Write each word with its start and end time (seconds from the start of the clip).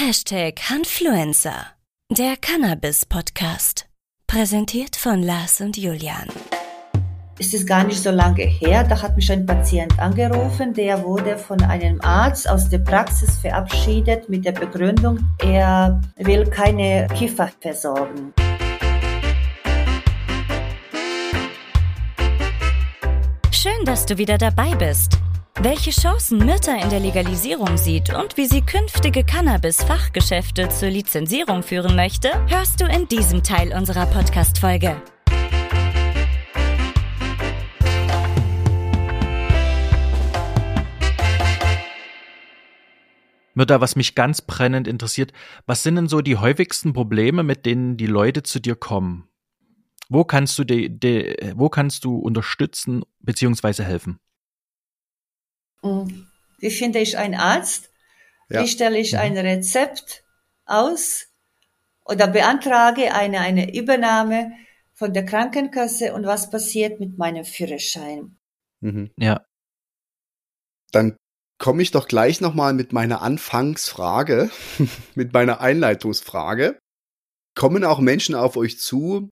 Hashtag 0.00 0.60
Hanfluencer, 0.70 1.66
der 2.08 2.36
Cannabis-Podcast. 2.36 3.86
Präsentiert 4.28 4.94
von 4.94 5.24
Lars 5.24 5.60
und 5.60 5.76
Julian. 5.76 6.28
Es 7.40 7.52
ist 7.52 7.66
gar 7.66 7.82
nicht 7.82 8.00
so 8.00 8.12
lange 8.12 8.44
her, 8.44 8.84
da 8.84 9.02
hat 9.02 9.16
mich 9.16 9.32
ein 9.32 9.44
Patient 9.44 9.98
angerufen, 9.98 10.72
der 10.72 11.02
wurde 11.02 11.36
von 11.36 11.60
einem 11.62 12.00
Arzt 12.02 12.48
aus 12.48 12.68
der 12.68 12.78
Praxis 12.78 13.38
verabschiedet 13.38 14.28
mit 14.28 14.44
der 14.44 14.52
Begründung, 14.52 15.18
er 15.40 16.00
will 16.14 16.48
keine 16.48 17.08
Kiffer 17.18 17.50
versorgen. 17.60 18.32
Schön, 23.50 23.84
dass 23.84 24.06
du 24.06 24.16
wieder 24.16 24.38
dabei 24.38 24.76
bist. 24.76 25.18
Welche 25.60 25.90
Chancen 25.90 26.38
Myrta 26.38 26.76
in 26.80 26.88
der 26.88 27.00
Legalisierung 27.00 27.76
sieht 27.76 28.14
und 28.14 28.36
wie 28.36 28.46
sie 28.46 28.62
künftige 28.62 29.24
Cannabis-Fachgeschäfte 29.24 30.68
zur 30.68 30.88
Lizenzierung 30.88 31.64
führen 31.64 31.96
möchte, 31.96 32.30
hörst 32.46 32.80
du 32.80 32.84
in 32.84 33.08
diesem 33.08 33.42
Teil 33.42 33.74
unserer 33.76 34.06
Podcast-Folge. 34.06 35.02
Myrta, 43.54 43.80
was 43.80 43.96
mich 43.96 44.14
ganz 44.14 44.40
brennend 44.40 44.86
interessiert, 44.86 45.32
was 45.66 45.82
sind 45.82 45.96
denn 45.96 46.06
so 46.06 46.20
die 46.20 46.36
häufigsten 46.36 46.92
Probleme, 46.92 47.42
mit 47.42 47.66
denen 47.66 47.96
die 47.96 48.06
Leute 48.06 48.44
zu 48.44 48.60
dir 48.60 48.76
kommen? 48.76 49.26
Wo 50.08 50.22
kannst 50.22 50.56
du, 50.60 50.62
de, 50.62 50.88
de, 50.88 51.52
wo 51.56 51.68
kannst 51.68 52.04
du 52.04 52.16
unterstützen 52.16 53.02
bzw. 53.18 53.82
helfen? 53.82 54.20
Wie 55.82 56.70
finde 56.70 56.98
ich 56.98 57.16
einen 57.16 57.34
Arzt? 57.34 57.90
Ja. 58.48 58.62
Wie 58.62 58.68
stelle 58.68 58.98
ich 58.98 59.12
mhm. 59.12 59.18
ein 59.18 59.38
Rezept 59.38 60.24
aus 60.64 61.26
oder 62.04 62.26
beantrage 62.26 63.14
eine, 63.14 63.40
eine 63.40 63.74
Übernahme 63.74 64.52
von 64.94 65.12
der 65.12 65.24
Krankenkasse 65.24 66.14
und 66.14 66.26
was 66.26 66.50
passiert 66.50 67.00
mit 67.00 67.18
meinem 67.18 67.44
Führerschein? 67.44 68.38
Mhm. 68.80 69.10
Ja. 69.16 69.44
Dann 70.90 71.16
komme 71.58 71.82
ich 71.82 71.90
doch 71.90 72.08
gleich 72.08 72.40
nochmal 72.40 72.72
mit 72.72 72.92
meiner 72.92 73.20
Anfangsfrage, 73.22 74.50
mit 75.14 75.32
meiner 75.32 75.60
Einleitungsfrage. 75.60 76.78
Kommen 77.54 77.84
auch 77.84 78.00
Menschen 78.00 78.34
auf 78.34 78.56
euch 78.56 78.78
zu 78.78 79.28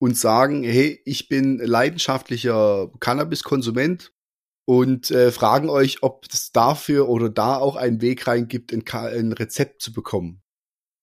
und 0.00 0.16
sagen, 0.16 0.64
hey, 0.64 1.00
ich 1.04 1.28
bin 1.28 1.58
leidenschaftlicher 1.58 2.90
Cannabiskonsument, 3.00 4.12
und 4.70 5.10
äh, 5.10 5.32
fragen 5.32 5.68
euch, 5.68 6.04
ob 6.04 6.26
es 6.32 6.52
dafür 6.52 7.08
oder 7.08 7.28
da 7.28 7.56
auch 7.56 7.74
einen 7.74 8.00
Weg 8.00 8.28
rein 8.28 8.46
gibt, 8.46 8.72
ein, 8.72 8.84
ein 8.88 9.32
Rezept 9.32 9.82
zu 9.82 9.92
bekommen. 9.92 10.42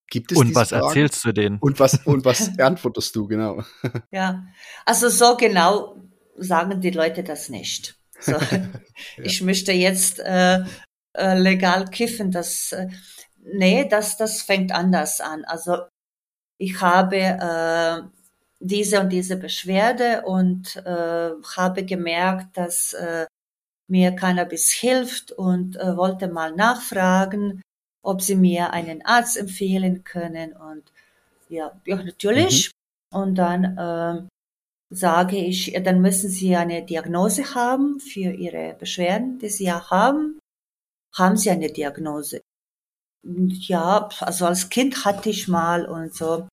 Gibt 0.09 0.31
es 0.31 0.37
Und 0.37 0.55
was 0.55 0.69
Fragen? 0.69 0.85
erzählst 0.85 1.25
du 1.25 1.33
denen? 1.33 1.57
Und 1.59 1.77
was, 1.81 1.99
und 2.05 2.23
was 2.23 2.49
antwortest 2.59 3.13
du, 3.13 3.27
genau? 3.27 3.65
Ja, 4.11 4.45
also 4.85 5.09
so 5.09 5.35
genau 5.35 5.97
sagen 6.37 6.79
die 6.79 6.91
Leute 6.91 7.25
das 7.25 7.49
nicht. 7.49 7.99
So, 8.21 8.31
ja. 8.51 8.69
Ich 9.21 9.41
möchte 9.41 9.73
jetzt 9.73 10.19
äh, 10.19 10.59
äh, 11.11 11.37
legal 11.37 11.89
kiffen, 11.89 12.31
das, 12.31 12.71
äh, 12.71 12.87
nee, 13.35 13.85
das, 13.85 14.15
das 14.15 14.43
fängt 14.43 14.71
anders 14.71 15.19
an. 15.19 15.43
Also 15.43 15.79
ich 16.57 16.79
habe 16.79 17.17
äh, 17.17 18.01
diese 18.61 19.01
und 19.01 19.09
diese 19.09 19.35
Beschwerde 19.35 20.21
und 20.25 20.77
äh, 20.77 21.31
habe 21.57 21.83
gemerkt, 21.83 22.55
dass 22.55 22.93
äh, 22.93 23.25
mir 23.87 24.11
Cannabis 24.11 24.71
hilft 24.71 25.31
und 25.31 25.77
äh, 25.77 25.95
wollte 25.95 26.27
mal 26.27 26.53
nachfragen, 26.53 27.61
ob 28.03 28.21
sie 28.21 28.35
mir 28.35 28.71
einen 28.71 29.05
Arzt 29.05 29.37
empfehlen 29.37 30.03
können. 30.03 30.53
Und 30.53 30.91
ja, 31.49 31.79
ja 31.85 32.03
natürlich. 32.03 32.71
Mhm. 33.11 33.17
Und 33.19 33.35
dann 33.35 33.77
äh, 33.77 34.27
sage 34.89 35.37
ich, 35.37 35.73
dann 35.83 36.01
müssen 36.01 36.29
Sie 36.29 36.55
eine 36.55 36.85
Diagnose 36.85 37.55
haben 37.55 37.99
für 37.99 38.31
Ihre 38.31 38.75
Beschwerden, 38.79 39.39
die 39.39 39.49
Sie 39.49 39.65
ja 39.65 39.89
haben. 39.89 40.39
Haben 41.15 41.37
Sie 41.37 41.49
eine 41.49 41.71
Diagnose? 41.71 42.41
Ja, 43.23 44.09
also 44.19 44.45
als 44.45 44.69
Kind 44.69 45.03
hatte 45.05 45.29
ich 45.29 45.47
mal 45.47 45.85
und 45.85 46.13
so. 46.13 46.47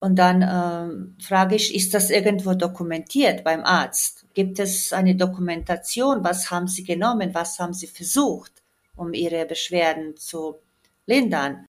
Und 0.00 0.16
dann 0.16 0.42
ähm, 0.42 1.16
frage 1.20 1.56
ich, 1.56 1.74
ist 1.74 1.92
das 1.92 2.10
irgendwo 2.10 2.54
dokumentiert 2.54 3.42
beim 3.42 3.64
Arzt? 3.64 4.26
Gibt 4.32 4.60
es 4.60 4.92
eine 4.92 5.16
Dokumentation? 5.16 6.22
Was 6.22 6.50
haben 6.50 6.68
Sie 6.68 6.84
genommen? 6.84 7.34
Was 7.34 7.58
haben 7.58 7.74
Sie 7.74 7.88
versucht, 7.88 8.52
um 8.94 9.12
Ihre 9.12 9.44
Beschwerden 9.44 10.16
zu 10.16 10.58
lindern? 11.06 11.66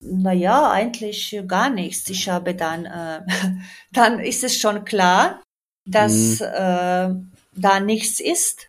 Naja, 0.00 0.72
eigentlich 0.72 1.40
gar 1.46 1.70
nichts. 1.70 2.10
Ich 2.10 2.28
habe 2.28 2.56
dann, 2.56 2.86
äh, 2.86 3.20
dann 3.92 4.18
ist 4.18 4.42
es 4.42 4.58
schon 4.58 4.84
klar, 4.84 5.40
dass 5.86 6.40
mhm. 6.40 6.46
äh, 6.46 7.14
da 7.54 7.80
nichts 7.80 8.18
ist. 8.18 8.68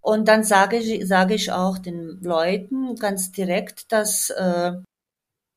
Und 0.00 0.28
dann 0.28 0.44
sage 0.44 0.78
ich, 0.78 1.06
sage 1.06 1.34
ich 1.34 1.52
auch 1.52 1.76
den 1.76 2.18
Leuten 2.22 2.96
ganz 2.96 3.32
direkt, 3.32 3.92
dass, 3.92 4.30
äh, 4.30 4.72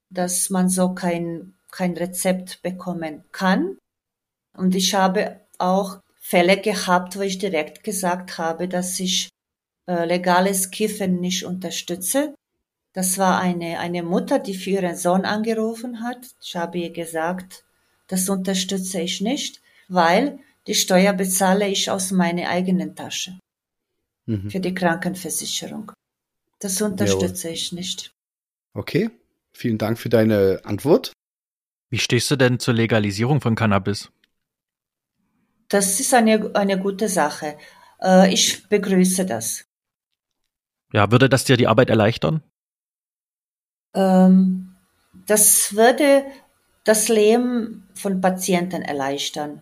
dass 0.09 0.49
man 0.49 0.67
so 0.67 0.93
kein 0.93 1.53
kein 1.73 1.97
Rezept 1.97 2.61
bekommen 2.61 3.23
kann. 3.31 3.78
Und 4.56 4.75
ich 4.75 4.94
habe 4.94 5.41
auch 5.57 6.00
Fälle 6.19 6.61
gehabt, 6.61 7.17
wo 7.17 7.22
ich 7.22 7.39
direkt 7.39 7.84
gesagt 7.84 8.38
habe, 8.38 8.67
dass 8.67 9.00
ich 9.00 9.29
äh, 9.88 10.06
legales 10.06 10.72
Kiffen 10.72 11.19
nicht 11.19 11.45
unterstütze. 11.45 12.35
Das 12.94 13.17
war 13.17 13.39
eine, 13.39 13.79
eine 13.79 14.03
Mutter, 14.03 14.38
die 14.38 14.53
für 14.53 14.69
ihren 14.69 14.95
Sohn 14.95 15.25
angerufen 15.25 16.01
hat. 16.01 16.28
Ich 16.41 16.56
habe 16.56 16.78
ihr 16.78 16.91
gesagt, 16.91 17.66
das 18.07 18.29
unterstütze 18.29 19.01
ich 19.01 19.19
nicht, 19.22 19.62
weil 19.88 20.39
die 20.67 20.75
Steuer 20.75 21.13
bezahle 21.13 21.67
ich 21.67 21.89
aus 21.89 22.12
meiner 22.12 22.50
eigenen 22.50 22.95
Tasche 22.95 23.39
mhm. 24.28 24.51
für 24.51 24.59
die 24.59 24.75
Krankenversicherung. 24.75 25.91
Das 26.59 26.81
unterstütze 26.81 27.47
Jawohl. 27.47 27.56
ich 27.56 27.72
nicht. 27.72 28.13
Okay, 28.75 29.09
vielen 29.53 29.79
Dank 29.79 29.97
für 29.97 30.09
deine 30.09 30.62
Antwort. 30.63 31.12
Wie 31.93 31.99
stehst 31.99 32.31
du 32.31 32.35
denn 32.35 32.57
zur 32.57 32.73
Legalisierung 32.73 33.39
von 33.39 33.53
Cannabis? 33.53 34.11
Das 35.67 35.99
ist 35.99 36.11
eine, 36.15 36.49
eine 36.55 36.79
gute 36.79 37.07
Sache. 37.07 37.55
Äh, 38.01 38.33
ich 38.33 38.67
begrüße 38.67 39.27
das. 39.27 39.65
Ja, 40.91 41.11
würde 41.11 41.29
das 41.29 41.43
dir 41.43 41.55
die 41.55 41.67
Arbeit 41.67 41.91
erleichtern? 41.91 42.41
Ähm, 43.93 44.75
das 45.27 45.75
würde 45.75 46.25
das 46.83 47.09
Leben 47.09 47.87
von 47.93 48.21
Patienten 48.21 48.81
erleichtern. 48.81 49.61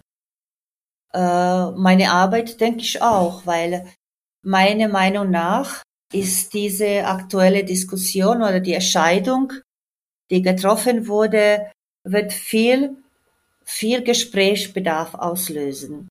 Äh, 1.14 1.72
meine 1.72 2.12
Arbeit 2.12 2.62
denke 2.62 2.80
ich 2.80 3.02
auch, 3.02 3.46
weil 3.46 3.92
meiner 4.42 4.88
Meinung 4.88 5.32
nach 5.32 5.84
ist 6.14 6.54
diese 6.54 7.06
aktuelle 7.06 7.66
Diskussion 7.66 8.38
oder 8.38 8.62
die 8.62 8.76
Entscheidung, 8.76 9.52
die 10.30 10.42
getroffen 10.42 11.08
wurde, 11.10 11.70
wird 12.04 12.34
viel, 12.34 12.98
viel 13.64 14.04
Gesprächsbedarf 14.04 15.16
auslösen. 15.16 16.08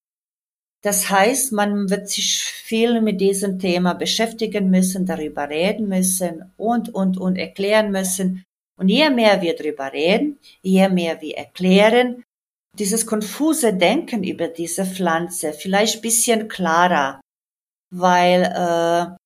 Das 0.83 1.11
heißt, 1.11 1.53
man 1.53 1.91
wird 1.91 2.09
sich 2.09 2.43
viel 2.43 3.03
mit 3.03 3.21
diesem 3.21 3.59
Thema 3.59 3.93
beschäftigen 3.95 4.71
müssen, 4.71 5.05
darüber 5.05 5.49
reden 5.49 5.89
müssen 5.89 6.53
und, 6.57 6.95
und, 6.95 7.19
und 7.19 7.37
erklären 7.37 7.91
müssen. 7.91 8.45
Und 8.79 8.89
je 8.89 9.11
mehr 9.11 9.43
wir 9.43 9.55
darüber 9.55 9.93
reden, 9.93 10.39
je 10.63 10.89
mehr 10.89 11.21
wir 11.21 11.37
erklären, 11.37 12.25
dieses 12.79 13.05
konfuse 13.05 13.75
Denken 13.75 14.25
über 14.25 14.49
diese 14.49 14.87
Pflanze 14.87 15.53
vielleicht 15.53 16.01
bisschen 16.01 16.49
klarer, 16.49 17.21
weil 17.91 18.43
äh, 18.45 19.17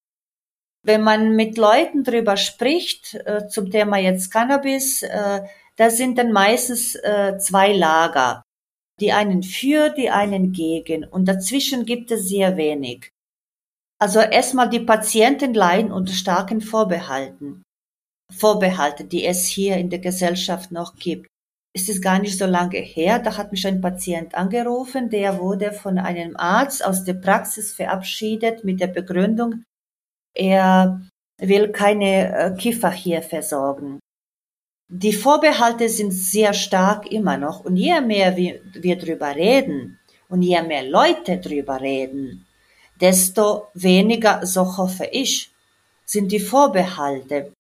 wenn 0.83 1.03
man 1.03 1.37
mit 1.37 1.57
Leuten 1.57 2.03
darüber 2.03 2.37
spricht, 2.37 3.15
äh, 3.15 3.47
zum 3.49 3.71
Thema 3.71 3.99
jetzt 3.99 4.33
Cannabis, 4.33 5.03
äh, 5.03 5.43
da 5.77 5.91
sind 5.91 6.19
dann 6.19 6.33
meistens 6.33 6.95
äh, 6.95 7.39
zwei 7.39 7.73
Lager. 7.73 8.43
Die 9.01 9.13
einen 9.13 9.43
für, 9.43 9.91
die 9.91 10.11
einen 10.11 10.53
gegen. 10.53 11.05
Und 11.05 11.27
dazwischen 11.27 11.85
gibt 11.85 12.11
es 12.11 12.29
sehr 12.29 12.57
wenig. 12.57 13.11
Also 14.01 14.21
erstmal 14.21 14.69
die 14.69 14.81
Patienten 14.81 15.55
leiden 15.55 15.91
unter 15.91 16.13
starken 16.13 16.61
Vorbehalten. 16.61 17.63
Vorbehalte, 18.33 19.05
die 19.05 19.25
es 19.25 19.47
hier 19.47 19.77
in 19.77 19.91
der 19.91 19.99
Gesellschaft 19.99 20.73
noch 20.73 20.97
gibt. 20.97 21.27
Es 21.77 21.89
ist 21.89 22.03
gar 22.03 22.21
nicht 22.21 22.39
so 22.39 22.47
lange 22.47 22.79
her, 22.79 23.19
da 23.19 23.37
hat 23.37 23.51
mich 23.51 23.67
ein 23.67 23.81
Patient 23.81 24.35
angerufen, 24.37 25.11
der 25.11 25.41
wurde 25.41 25.73
von 25.73 25.99
einem 25.99 26.37
Arzt 26.37 26.85
aus 26.85 27.03
der 27.03 27.15
Praxis 27.15 27.73
verabschiedet 27.73 28.63
mit 28.63 28.81
der 28.81 28.87
Begründung, 28.87 29.65
er 30.37 31.01
will 31.41 31.73
keine 31.73 32.37
äh, 32.37 32.57
Kiffer 32.57 32.91
hier 32.91 33.23
versorgen. 33.23 33.99
Die 34.97 35.13
Vorbehalte 35.13 35.89
sind 35.89 36.13
sehr 36.13 36.55
stark 36.55 37.11
immer 37.11 37.37
noch 37.37 37.65
und 37.65 37.77
je 37.77 38.01
mehr 38.01 38.37
wir, 38.37 38.61
wir 38.75 38.97
drüber 38.97 39.35
reden 39.35 39.99
und 40.29 40.43
je 40.43 40.63
mehr 40.63 40.85
Leute 40.85 41.39
drüber 41.39 41.81
reden, 41.81 42.47
desto 43.01 43.67
weniger, 43.75 44.47
so 44.47 44.77
hoffe 44.77 45.09
ich, 45.11 45.51
sind 46.05 46.31
die 46.31 46.39
Vorbehalte. 46.39 47.53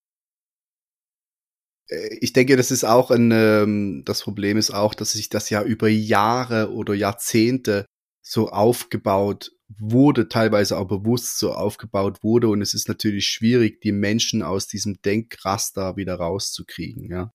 äh, 1.91 2.19
ich 2.21 2.33
denke, 2.33 2.57
das 2.57 2.71
ist 2.71 2.85
auch 2.85 3.11
ein, 3.11 3.33
ähm, 3.33 4.03
das 4.05 4.23
Problem 4.23 4.57
ist 4.57 4.71
auch, 4.71 4.95
dass 4.95 5.11
sich 5.13 5.29
das 5.29 5.51
ja 5.51 5.65
über 5.65 5.89
Jahre 5.89 6.73
oder 6.73 6.95
Jahrzehnte 6.95 7.85
so 8.23 8.51
aufgebaut 8.51 9.51
wurde, 9.79 10.29
teilweise 10.29 10.79
auch 10.79 10.87
bewusst 10.87 11.39
so 11.39 11.53
aufgebaut 11.53 12.23
wurde 12.23 12.49
und 12.49 12.61
es 12.63 12.75
ist 12.75 12.89
natürlich 12.89 13.27
schwierig, 13.27 13.81
die 13.81 13.93
Menschen 13.93 14.43
aus 14.43 14.67
diesem 14.67 15.01
Denkraster 15.03 15.97
wieder 15.97 16.17
rauszukriegen, 16.17 17.11
ja. 17.11 17.31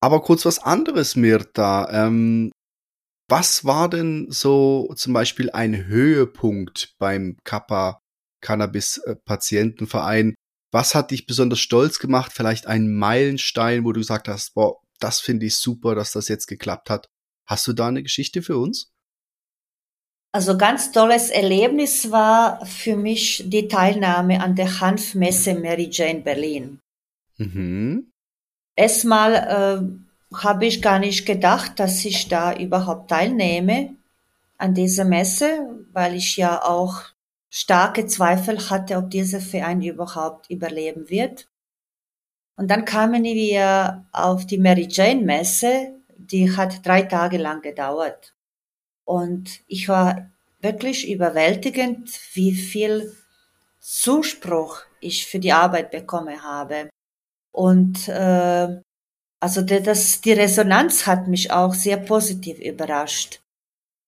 Aber 0.00 0.22
kurz 0.22 0.44
was 0.44 0.60
anderes, 0.60 1.16
Mirta. 1.16 1.88
Ähm, 1.90 2.52
was 3.28 3.64
war 3.64 3.90
denn 3.90 4.28
so 4.30 4.92
zum 4.96 5.12
Beispiel 5.12 5.50
ein 5.50 5.86
Höhepunkt 5.86 6.94
beim 6.98 7.36
Kappa 7.44 8.00
Cannabis 8.40 9.02
Patientenverein? 9.24 10.34
Was 10.72 10.94
hat 10.94 11.10
dich 11.10 11.26
besonders 11.26 11.60
stolz 11.60 11.98
gemacht? 11.98 12.32
Vielleicht 12.32 12.66
ein 12.66 12.94
Meilenstein, 12.94 13.84
wo 13.84 13.92
du 13.92 14.00
gesagt 14.00 14.28
hast, 14.28 14.54
boah, 14.54 14.76
das 15.00 15.20
finde 15.20 15.46
ich 15.46 15.56
super, 15.56 15.94
dass 15.94 16.12
das 16.12 16.28
jetzt 16.28 16.46
geklappt 16.46 16.90
hat. 16.90 17.08
Hast 17.46 17.66
du 17.66 17.72
da 17.72 17.88
eine 17.88 18.02
Geschichte 18.02 18.42
für 18.42 18.56
uns? 18.56 18.90
Also 20.32 20.58
ganz 20.58 20.92
tolles 20.92 21.30
Erlebnis 21.30 22.10
war 22.10 22.64
für 22.66 22.96
mich 22.96 23.44
die 23.46 23.66
Teilnahme 23.66 24.40
an 24.42 24.54
der 24.54 24.80
Hanfmesse 24.80 25.54
Mary 25.54 25.88
Jane 25.90 26.20
Berlin. 26.20 26.80
Mhm. 27.38 28.12
Erstmal 28.76 29.34
äh, 29.34 30.36
habe 30.36 30.66
ich 30.66 30.82
gar 30.82 30.98
nicht 30.98 31.24
gedacht, 31.24 31.80
dass 31.80 32.04
ich 32.04 32.28
da 32.28 32.54
überhaupt 32.54 33.08
teilnehme 33.10 33.96
an 34.58 34.74
dieser 34.74 35.04
Messe, 35.04 35.84
weil 35.92 36.14
ich 36.14 36.36
ja 36.36 36.62
auch 36.62 37.02
starke 37.48 38.06
Zweifel 38.06 38.70
hatte, 38.70 38.96
ob 38.96 39.10
dieser 39.10 39.40
Verein 39.40 39.80
überhaupt 39.82 40.50
überleben 40.50 41.08
wird. 41.08 41.48
Und 42.56 42.70
dann 42.70 42.84
kamen 42.84 43.24
wir 43.24 44.04
auf 44.12 44.44
die 44.44 44.58
Mary 44.58 44.88
Jane 44.90 45.22
Messe, 45.22 45.94
die 46.16 46.54
hat 46.54 46.84
drei 46.84 47.02
Tage 47.02 47.38
lang 47.38 47.62
gedauert. 47.62 48.34
Und 49.08 49.62
ich 49.68 49.88
war 49.88 50.30
wirklich 50.60 51.10
überwältigend, 51.10 52.10
wie 52.34 52.52
viel 52.52 53.16
Zuspruch 53.80 54.82
ich 55.00 55.26
für 55.26 55.38
die 55.38 55.52
Arbeit 55.52 55.90
bekommen 55.90 56.42
habe. 56.42 56.90
Und 57.50 58.06
äh, 58.08 58.82
also 59.40 59.62
das, 59.62 60.20
die 60.20 60.32
Resonanz 60.32 61.06
hat 61.06 61.26
mich 61.26 61.50
auch 61.50 61.72
sehr 61.72 61.96
positiv 61.96 62.58
überrascht. 62.58 63.40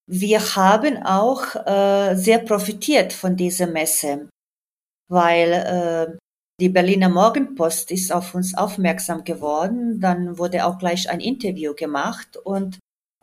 Wir 0.07 0.41
haben 0.55 1.03
auch 1.03 1.55
äh, 1.55 2.15
sehr 2.17 2.41
profitiert 2.41 3.15
von 3.15 3.37
dieser 3.37 3.69
Messe, 3.69 4.29
weil 5.09 5.53
äh, 5.53 6.19
die 6.61 6.69
Berliner 6.69 7.09
Morgenpost 7.09 7.91
ist 7.91 8.13
auf 8.13 8.35
uns 8.35 8.55
aufmerksam 8.55 9.25
geworden. 9.25 9.99
Dann 9.99 10.37
wurde 10.37 10.67
auch 10.67 10.77
gleich 10.77 11.09
ein 11.09 11.21
Interview 11.21 11.75
gemacht 11.75 12.37
und 12.37 12.79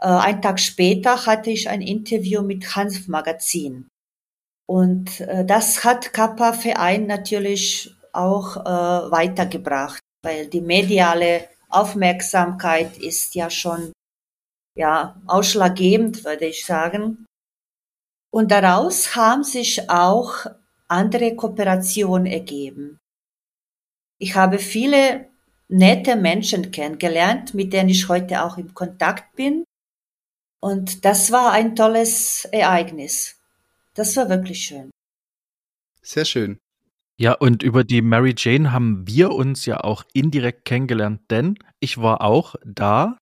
ein 0.05 0.41
Tag 0.41 0.59
später 0.59 1.25
hatte 1.25 1.49
ich 1.49 1.69
ein 1.69 1.81
Interview 1.81 2.41
mit 2.41 2.75
Hanf 2.75 3.07
Magazin. 3.07 3.87
Und 4.67 5.21
äh, 5.21 5.45
das 5.45 5.83
hat 5.83 6.13
Kappa 6.13 6.53
Verein 6.53 7.07
natürlich 7.07 7.95
auch 8.13 8.57
äh, 8.57 9.11
weitergebracht, 9.11 10.01
weil 10.23 10.47
die 10.47 10.61
mediale 10.61 11.47
Aufmerksamkeit 11.69 12.97
ist 12.97 13.35
ja 13.35 13.49
schon 13.49 13.93
ja, 14.75 15.19
ausschlaggebend, 15.25 16.23
würde 16.23 16.45
ich 16.45 16.65
sagen. 16.65 17.25
Und 18.31 18.51
daraus 18.51 19.15
haben 19.15 19.43
sich 19.43 19.89
auch 19.89 20.45
andere 20.87 21.35
Kooperationen 21.35 22.27
ergeben. 22.27 22.99
Ich 24.19 24.35
habe 24.35 24.59
viele 24.59 25.29
nette 25.67 26.15
Menschen 26.15 26.71
kennengelernt, 26.71 27.53
mit 27.53 27.73
denen 27.73 27.89
ich 27.89 28.07
heute 28.07 28.43
auch 28.43 28.57
im 28.57 28.73
Kontakt 28.73 29.35
bin. 29.35 29.63
Und 30.59 31.05
das 31.05 31.31
war 31.31 31.51
ein 31.51 31.75
tolles 31.75 32.45
Ereignis. 32.51 33.39
Das 33.93 34.15
war 34.17 34.29
wirklich 34.29 34.65
schön. 34.65 34.91
Sehr 36.01 36.25
schön. 36.25 36.59
Ja, 37.19 37.33
und 37.33 37.63
über 37.63 37.83
die 37.83 38.01
Mary 38.01 38.35
Jane 38.37 38.71
haben 38.71 39.07
wir 39.07 39.31
uns 39.31 39.65
ja 39.65 39.79
auch 39.81 40.03
indirekt 40.13 40.65
kennengelernt, 40.65 41.21
denn 41.31 41.57
ich 41.79 41.97
war 41.97 42.21
auch 42.21 42.55
da 42.63 43.17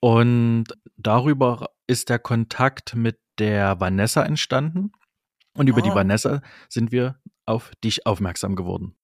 und 0.00 0.66
darüber 0.96 1.70
ist 1.88 2.08
der 2.08 2.20
Kontakt 2.20 2.94
mit 2.94 3.18
der 3.38 3.80
Vanessa 3.80 4.22
entstanden. 4.22 4.92
Und 5.54 5.68
über 5.68 5.78
ah. 5.78 5.82
die 5.82 5.90
Vanessa 5.90 6.42
sind 6.68 6.92
wir 6.92 7.20
auf 7.46 7.72
dich 7.82 8.06
aufmerksam 8.06 8.54
geworden. 8.54 8.94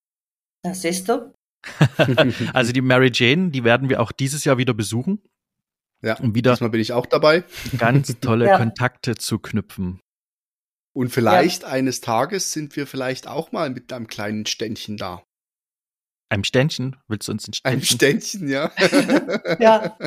Das 0.62 0.82
siehst 0.82 1.08
du. 1.08 1.34
also 2.52 2.72
die 2.72 2.80
Mary 2.82 3.10
Jane, 3.12 3.50
die 3.50 3.64
werden 3.64 3.88
wir 3.88 4.00
auch 4.00 4.12
dieses 4.12 4.44
Jahr 4.44 4.58
wieder 4.58 4.74
besuchen. 4.74 5.22
Ja, 6.04 6.18
und 6.18 6.34
wieder 6.34 6.52
diesmal 6.52 6.70
bin 6.70 6.80
ich 6.80 6.92
auch 6.92 7.06
dabei. 7.06 7.44
Ganz 7.78 8.14
tolle 8.20 8.46
ja. 8.46 8.58
Kontakte 8.58 9.14
zu 9.14 9.38
knüpfen. 9.38 10.00
Und 10.94 11.08
vielleicht 11.08 11.62
ja. 11.62 11.68
eines 11.68 12.00
Tages 12.02 12.52
sind 12.52 12.76
wir 12.76 12.86
vielleicht 12.86 13.26
auch 13.26 13.52
mal 13.52 13.70
mit 13.70 13.92
einem 13.92 14.06
kleinen 14.06 14.44
Ständchen 14.46 14.96
da. 14.96 15.24
Einem 16.28 16.44
Ständchen? 16.44 16.96
Willst 17.08 17.28
du 17.28 17.32
uns 17.32 17.48
ein 17.48 17.54
Ständchen? 17.54 17.80
Ein 17.80 17.84
Ständchen, 17.84 18.48
ja. 18.48 18.70
ja. 19.58 19.98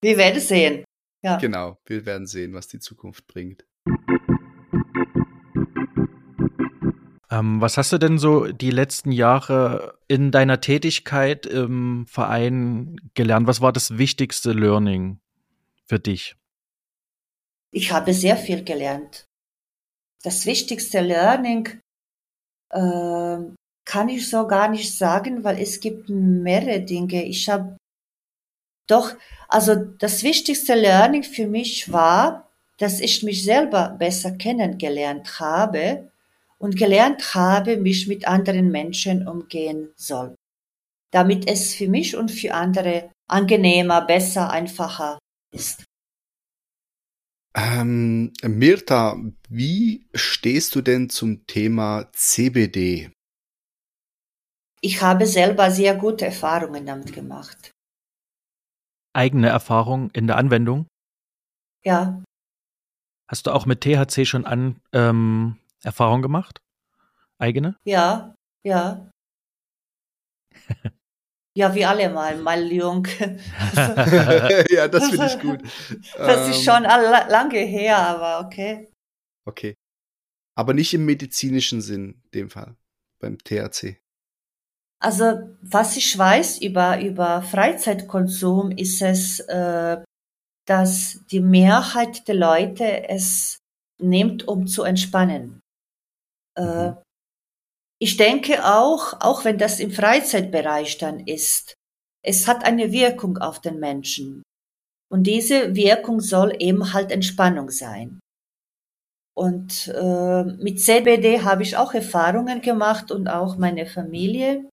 Wir 0.00 0.16
werden 0.16 0.40
sehen. 0.40 0.84
Ja. 1.22 1.36
Genau, 1.36 1.78
wir 1.84 2.06
werden 2.06 2.26
sehen, 2.26 2.54
was 2.54 2.66
die 2.68 2.78
Zukunft 2.78 3.26
bringt. 3.26 3.66
Ähm, 7.30 7.60
was 7.60 7.76
hast 7.76 7.92
du 7.92 7.98
denn 7.98 8.18
so 8.18 8.46
die 8.46 8.70
letzten 8.70 9.10
Jahre 9.10 9.98
in 10.06 10.30
deiner 10.30 10.60
Tätigkeit 10.60 11.44
im 11.44 12.06
Verein 12.06 12.96
gelernt? 13.14 13.48
Was 13.48 13.60
war 13.60 13.72
das 13.72 13.98
wichtigste 13.98 14.52
Learning 14.52 15.18
für 15.86 15.98
dich? 15.98 16.36
Ich 17.72 17.92
habe 17.92 18.14
sehr 18.14 18.36
viel 18.36 18.62
gelernt. 18.62 19.24
Das 20.22 20.46
wichtigste 20.46 21.00
Learning 21.00 21.80
äh, 22.70 23.38
kann 23.84 24.08
ich 24.08 24.30
so 24.30 24.46
gar 24.46 24.68
nicht 24.68 24.96
sagen, 24.96 25.42
weil 25.42 25.60
es 25.60 25.80
gibt 25.80 26.08
mehrere 26.08 26.80
Dinge. 26.80 27.24
Ich 27.24 27.48
habe 27.48 27.76
doch, 28.86 29.14
also 29.48 29.74
das 29.74 30.22
wichtigste 30.22 30.74
Learning 30.74 31.24
für 31.24 31.48
mich 31.48 31.92
war, 31.92 32.48
dass 32.78 33.00
ich 33.00 33.24
mich 33.24 33.42
selber 33.44 33.90
besser 33.98 34.32
kennengelernt 34.32 35.40
habe 35.40 36.10
und 36.58 36.76
gelernt 36.76 37.34
habe, 37.34 37.76
mich 37.76 38.06
mit 38.08 38.26
anderen 38.26 38.70
Menschen 38.70 39.26
umgehen 39.28 39.92
soll, 39.96 40.34
damit 41.12 41.48
es 41.48 41.74
für 41.74 41.88
mich 41.88 42.16
und 42.16 42.30
für 42.30 42.54
andere 42.54 43.10
angenehmer, 43.28 44.06
besser, 44.06 44.50
einfacher 44.50 45.18
ist. 45.52 45.84
Ähm, 47.54 48.32
Mirta, 48.42 49.16
wie 49.48 50.06
stehst 50.14 50.74
du 50.74 50.82
denn 50.82 51.08
zum 51.08 51.46
Thema 51.46 52.10
CBD? 52.12 53.10
Ich 54.82 55.00
habe 55.00 55.26
selber 55.26 55.70
sehr 55.70 55.94
gute 55.94 56.26
Erfahrungen 56.26 56.84
damit 56.84 57.14
gemacht. 57.14 57.70
Eigene 59.14 59.48
Erfahrung 59.48 60.10
in 60.10 60.26
der 60.26 60.36
Anwendung? 60.36 60.86
Ja. 61.82 62.22
Hast 63.28 63.46
du 63.46 63.52
auch 63.52 63.64
mit 63.64 63.80
THC 63.80 64.26
schon 64.26 64.44
an, 64.44 64.78
ähm, 64.92 65.58
Erfahrung 65.82 66.22
gemacht? 66.22 66.60
Eigene? 67.38 67.76
Ja, 67.84 68.34
ja. 68.64 69.10
ja, 71.56 71.74
wie 71.74 71.84
alle 71.84 72.08
mal, 72.10 72.36
mal 72.38 72.72
jung. 72.72 73.06
ja, 74.70 74.88
das 74.88 75.10
finde 75.10 75.26
ich 75.26 75.38
gut. 75.40 75.62
Das 76.16 76.48
ist 76.48 76.64
schon 76.64 76.84
ähm. 76.84 77.28
lange 77.28 77.58
her, 77.58 77.98
aber 77.98 78.46
okay. 78.46 78.90
Okay. 79.44 79.74
Aber 80.56 80.72
nicht 80.72 80.94
im 80.94 81.04
medizinischen 81.04 81.82
Sinn, 81.82 82.22
in 82.24 82.30
dem 82.32 82.50
Fall, 82.50 82.76
beim 83.20 83.38
THC. 83.38 84.00
Also, 84.98 85.56
was 85.60 85.96
ich 85.96 86.16
weiß 86.16 86.62
über, 86.62 87.00
über 87.00 87.42
Freizeitkonsum, 87.42 88.70
ist 88.70 89.02
es, 89.02 89.40
äh, 89.40 90.02
dass 90.66 91.20
die 91.30 91.40
Mehrheit 91.40 92.26
der 92.28 92.34
Leute 92.34 93.08
es 93.08 93.58
nimmt, 94.00 94.48
um 94.48 94.66
zu 94.66 94.82
entspannen. 94.82 95.60
Äh, 96.56 96.90
mhm. 96.90 96.96
ich 97.98 98.16
denke 98.16 98.64
auch, 98.64 99.20
auch 99.20 99.44
wenn 99.44 99.58
das 99.58 99.80
im 99.80 99.90
Freizeitbereich 99.90 100.98
dann 100.98 101.20
ist, 101.20 101.74
es 102.22 102.48
hat 102.48 102.64
eine 102.64 102.92
Wirkung 102.92 103.38
auf 103.38 103.60
den 103.60 103.78
Menschen. 103.78 104.42
Und 105.08 105.24
diese 105.24 105.76
Wirkung 105.76 106.20
soll 106.20 106.56
eben 106.58 106.92
halt 106.92 107.12
Entspannung 107.12 107.70
sein. 107.70 108.18
Und 109.34 109.88
äh, 109.88 110.44
mit 110.44 110.80
CBD 110.80 111.42
habe 111.42 111.62
ich 111.62 111.76
auch 111.76 111.92
Erfahrungen 111.94 112.62
gemacht 112.62 113.12
und 113.12 113.28
auch 113.28 113.56
meine 113.58 113.86
Familie. 113.86 114.68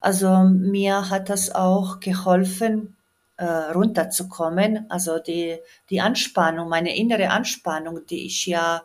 Also 0.00 0.44
mir 0.44 1.10
hat 1.10 1.30
das 1.30 1.54
auch 1.54 1.98
geholfen, 1.98 2.96
äh, 3.38 3.44
runterzukommen. 3.44 4.90
Also 4.90 5.18
die, 5.18 5.58
die 5.90 6.00
Anspannung, 6.00 6.68
meine 6.68 6.96
innere 6.96 7.30
Anspannung, 7.30 8.04
die 8.06 8.26
ich 8.26 8.46
ja 8.46 8.82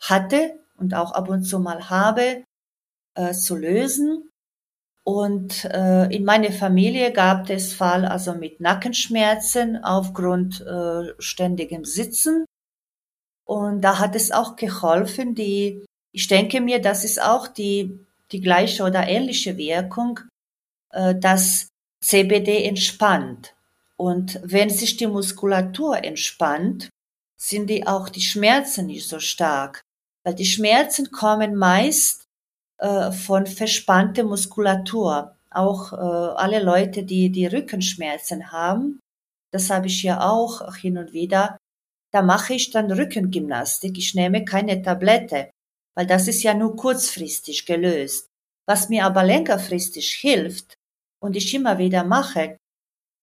hatte, 0.00 0.58
und 0.80 0.94
auch 0.94 1.12
ab 1.12 1.28
und 1.28 1.44
zu 1.44 1.60
mal 1.60 1.90
habe, 1.90 2.44
äh, 3.14 3.32
zu 3.32 3.56
lösen. 3.56 4.30
Und 5.04 5.64
äh, 5.64 6.14
in 6.14 6.24
meiner 6.24 6.52
Familie 6.52 7.12
gab 7.12 7.48
es 7.50 7.72
Fall 7.72 8.04
also 8.04 8.34
mit 8.34 8.60
Nackenschmerzen 8.60 9.82
aufgrund 9.82 10.60
äh, 10.60 11.14
ständigem 11.18 11.84
Sitzen. 11.84 12.44
Und 13.44 13.82
da 13.82 13.98
hat 13.98 14.14
es 14.14 14.30
auch 14.30 14.56
geholfen, 14.56 15.34
die, 15.34 15.84
ich 16.12 16.28
denke 16.28 16.60
mir, 16.60 16.80
das 16.80 17.04
ist 17.04 17.20
auch 17.20 17.48
die, 17.48 18.06
die 18.30 18.40
gleiche 18.40 18.84
oder 18.84 19.08
ähnliche 19.08 19.56
Wirkung, 19.56 20.20
äh, 20.90 21.14
dass 21.16 21.68
CBD 22.02 22.64
entspannt. 22.64 23.54
Und 23.96 24.40
wenn 24.42 24.70
sich 24.70 24.96
die 24.96 25.06
Muskulatur 25.06 26.04
entspannt, 26.04 26.88
sind 27.36 27.68
die 27.68 27.86
auch 27.86 28.08
die 28.08 28.20
Schmerzen 28.20 28.86
nicht 28.86 29.08
so 29.08 29.18
stark. 29.18 29.82
Weil 30.24 30.34
die 30.34 30.44
Schmerzen 30.44 31.10
kommen 31.10 31.56
meist 31.56 32.24
äh, 32.78 33.12
von 33.12 33.46
verspannter 33.46 34.24
Muskulatur. 34.24 35.36
Auch 35.50 35.92
äh, 35.92 35.96
alle 35.96 36.62
Leute, 36.62 37.02
die 37.02 37.30
die 37.30 37.46
Rückenschmerzen 37.46 38.52
haben, 38.52 39.00
das 39.52 39.70
habe 39.70 39.88
ich 39.88 40.02
ja 40.02 40.28
auch 40.28 40.76
hin 40.76 40.96
und 40.98 41.12
wieder, 41.12 41.58
da 42.12 42.22
mache 42.22 42.54
ich 42.54 42.70
dann 42.70 42.90
Rückengymnastik. 42.90 43.98
Ich 43.98 44.14
nehme 44.14 44.44
keine 44.44 44.82
Tablette, 44.82 45.50
weil 45.96 46.06
das 46.06 46.28
ist 46.28 46.42
ja 46.42 46.54
nur 46.54 46.76
kurzfristig 46.76 47.66
gelöst. 47.66 48.28
Was 48.66 48.88
mir 48.88 49.04
aber 49.04 49.24
längerfristig 49.24 50.12
hilft 50.12 50.74
und 51.20 51.36
ich 51.36 51.52
immer 51.54 51.78
wieder 51.78 52.04
mache, 52.04 52.56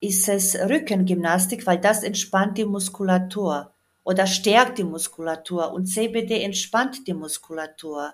ist 0.01 0.29
es 0.29 0.55
Rückengymnastik, 0.55 1.65
weil 1.65 1.79
das 1.79 2.03
entspannt 2.03 2.57
die 2.57 2.65
Muskulatur 2.65 3.73
oder 4.07 4.25
stärkt 4.25 4.77
die 4.77 4.85
Muskulatur 4.85 5.73
und 5.73 5.87
CBD 5.87 6.41
entspannt 6.41 7.05
die 7.07 7.13
Muskulatur. 7.13 8.13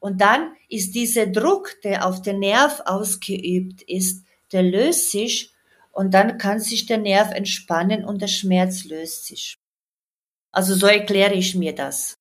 Und 0.00 0.20
dann 0.20 0.54
ist 0.68 0.94
dieser 0.94 1.26
Druck, 1.26 1.80
der 1.82 2.06
auf 2.06 2.20
den 2.20 2.40
Nerv 2.40 2.82
ausgeübt 2.84 3.80
ist, 3.80 4.26
der 4.52 4.62
löst 4.62 5.10
sich 5.10 5.54
und 5.92 6.12
dann 6.12 6.36
kann 6.36 6.60
sich 6.60 6.84
der 6.84 6.98
Nerv 6.98 7.30
entspannen 7.30 8.04
und 8.04 8.20
der 8.20 8.28
Schmerz 8.28 8.84
löst 8.84 9.24
sich. 9.24 9.56
Also 10.52 10.74
so 10.74 10.86
erkläre 10.86 11.32
ich 11.32 11.54
mir 11.54 11.74
das. 11.74 12.14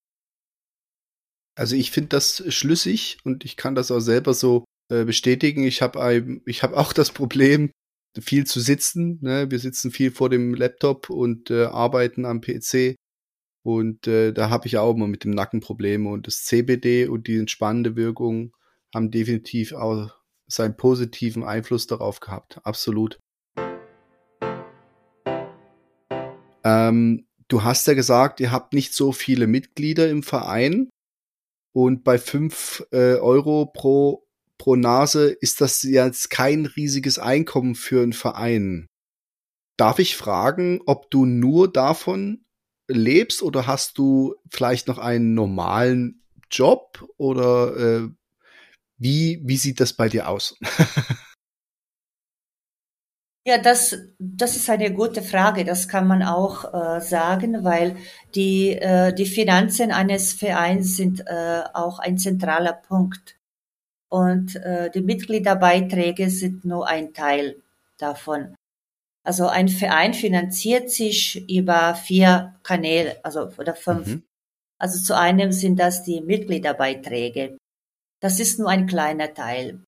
Also 1.56 1.76
ich 1.76 1.92
finde 1.92 2.10
das 2.10 2.42
schlüssig 2.48 3.18
und 3.26 3.44
ich 3.44 3.58
kann 3.58 3.76
das 3.76 3.92
auch 3.92 4.00
selber 4.00 4.34
so 4.34 4.64
äh, 4.90 5.04
bestätigen. 5.04 5.66
Ich 5.66 5.82
habe 5.82 6.40
ich 6.46 6.64
habe 6.64 6.78
auch 6.78 6.94
das 6.94 7.12
Problem, 7.12 7.70
viel 8.22 8.46
zu 8.46 8.60
sitzen. 8.60 9.20
Ne? 9.22 9.50
Wir 9.52 9.60
sitzen 9.60 9.92
viel 9.92 10.12
vor 10.12 10.30
dem 10.30 10.54
Laptop 10.54 11.10
und 11.10 11.52
äh, 11.52 11.66
arbeiten 11.66 12.26
am 12.26 12.42
PC. 12.42 12.96
Und 13.64 14.08
äh, 14.08 14.32
da 14.32 14.50
habe 14.50 14.68
ich 14.68 14.78
auch 14.78 14.94
immer 14.96 15.08
mit 15.08 15.24
dem 15.24 15.32
Nacken 15.32 15.60
Probleme. 15.60 16.10
Und 16.10 16.28
das 16.28 16.46
CBD 16.46 17.08
und 17.08 17.28
die 17.28 17.38
entspannende 17.38 17.96
Wirkung 17.96 18.54
haben 18.94 19.12
definitiv 19.12 19.74
auch 19.74 20.16
seinen 20.48 20.78
positiven 20.78 21.44
Einfluss 21.44 21.88
darauf 21.88 22.20
gehabt. 22.20 22.60
Absolut. 22.64 23.20
Ähm, 26.64 27.26
du 27.48 27.64
hast 27.64 27.88
ja 27.88 27.94
gesagt, 27.94 28.40
ihr 28.40 28.52
habt 28.52 28.74
nicht 28.74 28.94
so 28.94 29.12
viele 29.12 29.48
Mitglieder 29.48 30.10
im 30.10 30.24
Verein. 30.24 30.90
Und 31.74 32.04
bei 32.04 32.18
fünf 32.18 32.84
äh, 32.92 33.16
Euro 33.16 33.68
pro 33.68 34.27
pro 34.58 34.76
Nase 34.76 35.30
ist 35.30 35.62
das 35.62 35.84
jetzt 35.84 36.30
kein 36.30 36.66
riesiges 36.66 37.20
Einkommen 37.20 37.76
für 37.76 38.02
einen 38.02 38.14
Verein. 38.14 38.88
Darf 39.78 40.00
ich 40.00 40.18
fragen, 40.18 40.82
ob 40.86 41.12
du 41.12 41.26
nur 41.26 41.72
davon 41.72 42.46
lebst 42.88 43.44
oder 43.44 43.68
hast 43.68 43.98
du 43.98 44.36
vielleicht 44.50 44.88
noch 44.88 44.98
einen 44.98 45.34
normalen 45.34 46.24
Job 46.50 47.08
oder 47.18 47.78
äh, 47.78 48.10
wie, 48.98 49.42
wie 49.44 49.58
sieht 49.58 49.80
das 49.80 49.94
bei 49.94 50.10
dir 50.10 50.28
aus? 50.28 50.58
ja, 53.46 53.60
das, 53.60 53.96
das 54.18 54.56
ist 54.56 54.70
eine 54.70 54.92
gute 54.94 55.22
Frage. 55.22 55.66
Das 55.66 55.88
kann 55.88 56.08
man 56.08 56.24
auch 56.24 56.74
äh, 56.74 57.00
sagen, 57.02 57.64
weil 57.64 57.98
die, 58.34 58.72
äh, 58.72 59.14
die 59.14 59.28
Finanzen 59.28 59.92
eines 59.92 60.34
Vereins 60.34 60.98
sind 60.98 61.22
äh, 61.28 61.64
auch 61.74 62.00
ein 62.00 62.18
zentraler 62.18 62.74
Punkt. 62.74 63.37
Und 64.10 64.56
äh, 64.56 64.90
die 64.90 65.02
Mitgliederbeiträge 65.02 66.30
sind 66.30 66.64
nur 66.66 66.88
ein 66.88 67.14
Teil 67.14 67.62
davon. 67.98 68.56
Also 69.24 69.48
ein 69.48 69.68
Verein 69.68 70.14
finanziert 70.14 70.90
sich 70.90 71.50
über 71.50 71.96
vier 71.96 72.56
Kanäle, 72.64 73.20
also 73.24 73.50
oder 73.58 73.76
fünf. 73.76 74.08
Mhm. 74.08 74.24
Also 74.80 75.04
zu 75.04 75.18
einem 75.18 75.52
sind 75.52 75.80
das 75.80 76.04
die 76.04 76.22
Mitgliederbeiträge. 76.22 77.58
Das 78.22 78.40
ist 78.40 78.60
nur 78.60 78.70
ein 78.70 78.88
kleiner 78.88 79.34
Teil. 79.34 79.84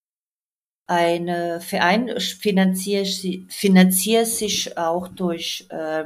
Ein 0.88 1.28
äh, 1.28 1.60
Verein 1.62 2.20
finanziert, 2.20 3.08
finanziert 3.50 4.28
sich 4.28 4.78
auch 4.78 5.08
durch 5.08 5.68
äh, 5.70 6.06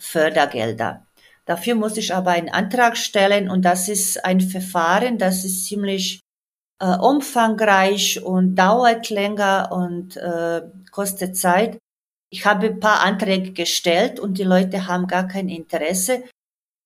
Fördergelder. 0.00 1.06
Dafür 1.44 1.74
muss 1.74 1.96
ich 1.98 2.14
aber 2.14 2.32
einen 2.32 2.48
Antrag 2.48 2.96
stellen 2.96 3.50
und 3.50 3.62
das 3.62 3.88
ist 3.88 4.24
ein 4.24 4.40
Verfahren, 4.40 5.18
das 5.18 5.44
ist 5.44 5.66
ziemlich 5.66 6.20
äh, 6.80 6.96
umfangreich 6.96 8.22
und 8.22 8.56
dauert 8.56 9.10
länger 9.10 9.70
und 9.70 10.16
äh, 10.16 10.62
kostet 10.90 11.36
Zeit. 11.36 11.78
Ich 12.32 12.46
habe 12.46 12.66
ein 12.66 12.80
paar 12.80 13.00
Anträge 13.00 13.52
gestellt 13.52 14.18
und 14.18 14.38
die 14.38 14.44
Leute 14.44 14.86
haben 14.86 15.06
gar 15.06 15.28
kein 15.28 15.48
Interesse. 15.48 16.24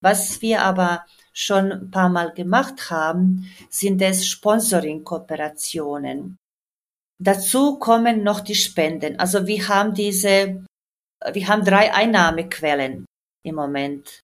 Was 0.02 0.42
wir 0.42 0.62
aber 0.62 1.06
schon 1.32 1.72
ein 1.72 1.90
paar 1.90 2.08
Mal 2.08 2.32
gemacht 2.32 2.90
haben, 2.90 3.50
sind 3.70 4.02
es 4.02 4.26
Sponsoring-Kooperationen. 4.26 6.36
Dazu 7.18 7.78
kommen 7.78 8.22
noch 8.22 8.40
die 8.40 8.54
Spenden. 8.54 9.18
Also 9.18 9.46
wir 9.46 9.68
haben 9.68 9.94
diese, 9.94 10.64
wir 11.32 11.48
haben 11.48 11.64
drei 11.64 11.94
Einnahmequellen 11.94 13.06
im 13.44 13.54
Moment. 13.54 14.20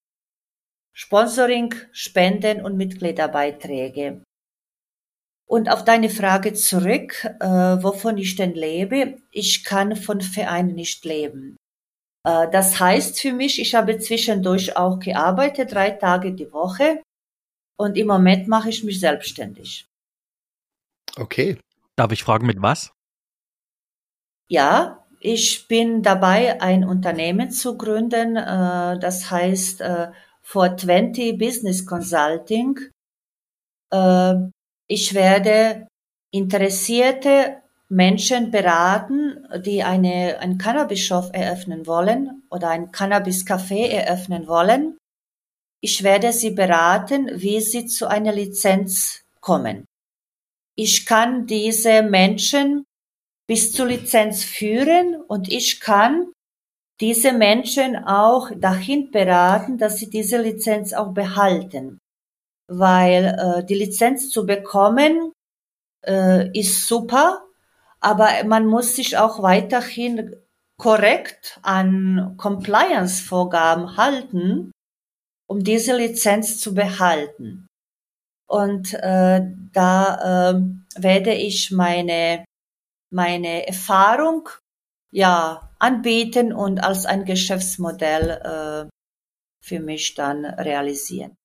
Sponsoring, 0.93 1.73
Spenden 1.91 2.63
und 2.63 2.77
Mitgliederbeiträge. 2.77 4.21
Und 5.51 5.69
auf 5.69 5.83
deine 5.83 6.09
Frage 6.09 6.53
zurück, 6.53 7.25
äh, 7.41 7.45
wovon 7.83 8.17
ich 8.17 8.37
denn 8.37 8.53
lebe, 8.53 9.17
ich 9.31 9.65
kann 9.65 9.97
von 9.97 10.21
Vereinen 10.21 10.75
nicht 10.75 11.03
leben. 11.03 11.57
Äh, 12.25 12.49
das 12.51 12.79
heißt 12.79 13.19
für 13.19 13.33
mich, 13.33 13.59
ich 13.59 13.75
habe 13.75 13.99
zwischendurch 13.99 14.77
auch 14.77 14.99
gearbeitet, 14.99 15.73
drei 15.73 15.91
Tage 15.91 16.31
die 16.31 16.53
Woche. 16.53 17.03
Und 17.77 17.97
im 17.97 18.07
Moment 18.07 18.47
mache 18.47 18.69
ich 18.69 18.85
mich 18.85 19.01
selbstständig. 19.01 19.87
Okay. 21.17 21.57
Darf 21.97 22.13
ich 22.13 22.23
fragen, 22.23 22.47
mit 22.47 22.61
was? 22.61 22.93
Ja, 24.49 25.05
ich 25.19 25.67
bin 25.67 26.01
dabei, 26.01 26.61
ein 26.61 26.85
Unternehmen 26.85 27.51
zu 27.51 27.77
gründen. 27.77 28.37
Äh, 28.37 28.99
das 28.99 29.29
heißt 29.29 29.81
äh, 29.81 30.11
420 30.43 31.37
Business 31.37 31.85
Consulting. 31.85 32.79
Ich 34.93 35.13
werde 35.13 35.87
interessierte 36.31 37.61
Menschen 37.87 38.51
beraten, 38.51 39.47
die 39.65 39.83
eine, 39.83 40.37
ein 40.39 40.57
Cannabis-Shop 40.57 41.29
eröffnen 41.31 41.87
wollen 41.87 42.43
oder 42.49 42.71
ein 42.71 42.91
Cannabis-Café 42.91 43.87
eröffnen 43.87 44.47
wollen. 44.47 44.97
Ich 45.79 46.03
werde 46.03 46.33
sie 46.33 46.51
beraten, 46.51 47.29
wie 47.35 47.61
sie 47.61 47.85
zu 47.85 48.09
einer 48.09 48.33
Lizenz 48.33 49.23
kommen. 49.39 49.85
Ich 50.75 51.05
kann 51.05 51.47
diese 51.47 52.03
Menschen 52.03 52.83
bis 53.47 53.71
zur 53.71 53.85
Lizenz 53.85 54.43
führen 54.43 55.15
und 55.15 55.49
ich 55.49 55.79
kann 55.79 56.33
diese 56.99 57.31
Menschen 57.31 57.95
auch 57.95 58.51
dahin 58.57 59.09
beraten, 59.09 59.77
dass 59.77 59.99
sie 59.99 60.09
diese 60.09 60.41
Lizenz 60.41 60.91
auch 60.91 61.13
behalten 61.13 62.00
weil 62.71 63.25
äh, 63.25 63.65
die 63.65 63.75
Lizenz 63.75 64.29
zu 64.29 64.45
bekommen 64.45 65.33
äh, 66.05 66.57
ist 66.57 66.87
super, 66.87 67.43
aber 67.99 68.29
man 68.45 68.65
muss 68.65 68.95
sich 68.95 69.17
auch 69.17 69.43
weiterhin 69.43 70.35
korrekt 70.77 71.59
an 71.61 72.35
Compliance-Vorgaben 72.37 73.97
halten, 73.97 74.71
um 75.47 75.63
diese 75.63 75.95
Lizenz 75.95 76.59
zu 76.59 76.73
behalten. 76.73 77.67
Und 78.47 78.93
äh, 78.93 79.41
da 79.73 80.51
äh, 80.51 80.61
werde 80.95 81.33
ich 81.33 81.71
meine, 81.71 82.45
meine 83.11 83.67
Erfahrung 83.67 84.49
ja 85.11 85.69
anbieten 85.77 86.53
und 86.53 86.83
als 86.83 87.05
ein 87.05 87.25
Geschäftsmodell 87.25 88.29
äh, 88.29 88.89
für 89.63 89.79
mich 89.79 90.15
dann 90.15 90.45
realisieren. 90.45 91.35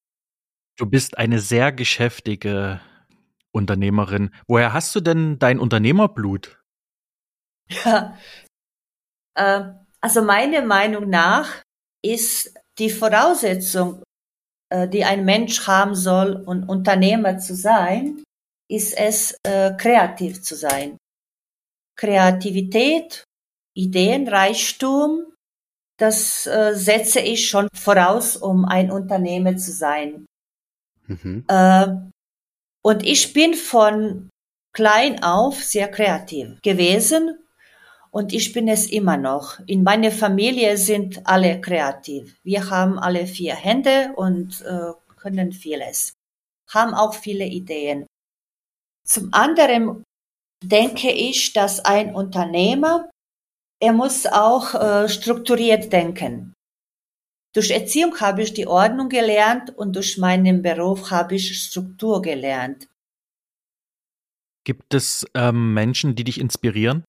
Du 0.76 0.84
bist 0.84 1.16
eine 1.16 1.40
sehr 1.40 1.72
geschäftige 1.72 2.80
Unternehmerin. 3.50 4.30
Woher 4.46 4.74
hast 4.74 4.94
du 4.94 5.00
denn 5.00 5.38
dein 5.38 5.58
Unternehmerblut? 5.58 6.60
Ja, 7.68 8.16
äh, 9.34 9.62
also 10.00 10.22
meiner 10.22 10.62
Meinung 10.62 11.08
nach 11.08 11.62
ist 12.04 12.54
die 12.78 12.90
Voraussetzung, 12.90 14.02
äh, 14.70 14.86
die 14.86 15.04
ein 15.04 15.24
Mensch 15.24 15.66
haben 15.66 15.94
soll, 15.94 16.42
um 16.44 16.68
Unternehmer 16.68 17.38
zu 17.38 17.54
sein, 17.54 18.22
ist 18.68 18.96
es, 18.96 19.36
äh, 19.44 19.72
kreativ 19.76 20.42
zu 20.42 20.54
sein. 20.54 20.98
Kreativität, 21.98 23.24
Ideenreichtum, 23.74 25.32
das 25.98 26.46
äh, 26.46 26.74
setze 26.74 27.20
ich 27.20 27.48
schon 27.48 27.68
voraus, 27.74 28.36
um 28.36 28.66
ein 28.66 28.90
Unternehmer 28.90 29.56
zu 29.56 29.72
sein. 29.72 30.26
Mhm. 31.06 31.44
Äh, 31.48 31.86
und 32.82 33.04
ich 33.04 33.32
bin 33.32 33.54
von 33.54 34.30
klein 34.72 35.22
auf 35.22 35.62
sehr 35.62 35.88
kreativ 35.88 36.60
gewesen 36.62 37.38
und 38.10 38.32
ich 38.32 38.52
bin 38.52 38.68
es 38.68 38.90
immer 38.90 39.16
noch. 39.16 39.58
In 39.66 39.82
meiner 39.82 40.10
Familie 40.10 40.76
sind 40.76 41.26
alle 41.26 41.60
kreativ. 41.60 42.38
Wir 42.42 42.70
haben 42.70 42.98
alle 42.98 43.26
vier 43.26 43.54
Hände 43.54 44.12
und 44.16 44.62
äh, 44.62 44.92
können 45.16 45.52
vieles, 45.52 46.12
haben 46.68 46.94
auch 46.94 47.14
viele 47.14 47.46
Ideen. 47.46 48.06
Zum 49.06 49.28
anderen 49.32 50.02
denke 50.64 51.10
ich, 51.10 51.52
dass 51.52 51.84
ein 51.84 52.14
Unternehmer, 52.14 53.10
er 53.80 53.92
muss 53.92 54.26
auch 54.26 54.74
äh, 54.74 55.08
strukturiert 55.08 55.92
denken. 55.92 56.55
Durch 57.56 57.70
Erziehung 57.70 58.20
habe 58.20 58.42
ich 58.42 58.52
die 58.52 58.66
Ordnung 58.66 59.08
gelernt 59.08 59.70
und 59.78 59.96
durch 59.96 60.18
meinen 60.18 60.60
Beruf 60.60 61.10
habe 61.10 61.36
ich 61.36 61.58
Struktur 61.58 62.20
gelernt. 62.20 62.86
Gibt 64.66 64.92
es 64.92 65.24
ähm, 65.32 65.72
Menschen, 65.72 66.14
die 66.14 66.24
dich 66.24 66.38
inspirieren? 66.38 67.06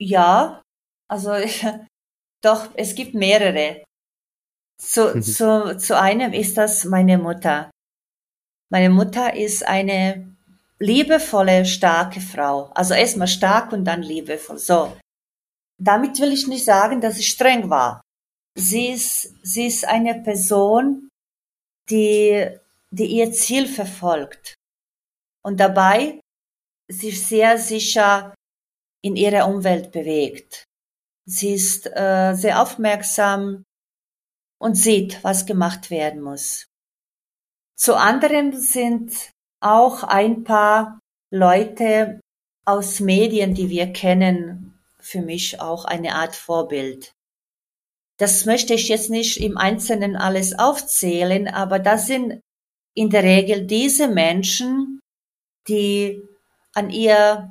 Ja, 0.00 0.62
also 1.06 1.32
doch, 2.42 2.70
es 2.76 2.94
gibt 2.94 3.12
mehrere. 3.12 3.84
Zu, 4.80 5.14
mhm. 5.14 5.22
zu, 5.22 5.76
zu 5.76 6.00
einem 6.00 6.32
ist 6.32 6.56
das 6.56 6.86
meine 6.86 7.18
Mutter. 7.18 7.70
Meine 8.70 8.88
Mutter 8.88 9.34
ist 9.36 9.66
eine 9.66 10.34
liebevolle, 10.78 11.66
starke 11.66 12.22
Frau. 12.22 12.70
Also 12.74 12.94
erstmal 12.94 13.28
stark 13.28 13.74
und 13.74 13.84
dann 13.84 14.00
liebevoll. 14.00 14.56
So. 14.58 14.96
Damit 15.78 16.18
will 16.20 16.32
ich 16.32 16.46
nicht 16.46 16.64
sagen, 16.64 17.02
dass 17.02 17.16
sie 17.16 17.22
streng 17.22 17.68
war. 17.68 18.00
Sie 18.58 18.88
ist, 18.88 19.34
sie 19.42 19.66
ist 19.66 19.86
eine 19.86 20.22
Person, 20.22 21.10
die, 21.90 22.48
die 22.90 23.06
ihr 23.06 23.30
Ziel 23.30 23.68
verfolgt 23.68 24.54
und 25.44 25.60
dabei 25.60 26.20
sich 26.88 27.26
sehr 27.26 27.58
sicher 27.58 28.34
in 29.02 29.14
ihrer 29.14 29.46
Umwelt 29.46 29.92
bewegt. 29.92 30.64
Sie 31.26 31.52
ist 31.52 31.86
äh, 31.86 32.34
sehr 32.34 32.62
aufmerksam 32.62 33.64
und 34.58 34.74
sieht, 34.74 35.22
was 35.22 35.44
gemacht 35.44 35.90
werden 35.90 36.22
muss. 36.22 36.66
Zu 37.76 37.94
anderem 37.94 38.54
sind 38.54 39.32
auch 39.60 40.02
ein 40.02 40.44
paar 40.44 40.98
Leute 41.30 42.20
aus 42.64 43.00
Medien, 43.00 43.54
die 43.54 43.68
wir 43.68 43.92
kennen, 43.92 44.78
für 44.98 45.20
mich 45.20 45.60
auch 45.60 45.84
eine 45.84 46.14
Art 46.14 46.34
Vorbild. 46.34 47.15
Das 48.18 48.46
möchte 48.46 48.74
ich 48.74 48.88
jetzt 48.88 49.10
nicht 49.10 49.38
im 49.38 49.58
Einzelnen 49.58 50.16
alles 50.16 50.58
aufzählen, 50.58 51.48
aber 51.48 51.78
das 51.78 52.06
sind 52.06 52.40
in 52.94 53.10
der 53.10 53.22
Regel 53.22 53.66
diese 53.66 54.08
Menschen, 54.08 55.00
die 55.68 56.22
an 56.72 56.90
ihr, 56.90 57.50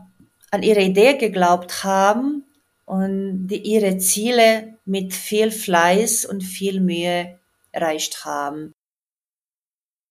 an 0.51 0.63
ihre 0.63 0.81
Idee 0.81 1.17
geglaubt 1.17 1.83
haben 1.83 2.45
und 2.85 3.47
die 3.47 3.61
ihre 3.61 3.97
Ziele 3.97 4.77
mit 4.85 5.13
viel 5.13 5.51
Fleiß 5.51 6.25
und 6.25 6.41
viel 6.41 6.81
Mühe 6.81 7.39
erreicht 7.71 8.25
haben. 8.25 8.73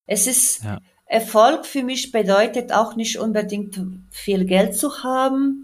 Es 0.07 0.27
ist 0.27 0.63
ja. 0.63 0.79
Erfolg 1.05 1.65
für 1.65 1.83
mich 1.83 2.11
bedeutet 2.11 2.73
auch 2.73 2.95
nicht 2.95 3.17
unbedingt 3.17 3.79
viel 4.09 4.45
Geld 4.45 4.77
zu 4.77 5.03
haben 5.03 5.63